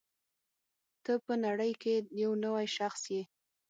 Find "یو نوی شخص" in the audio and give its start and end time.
2.21-3.01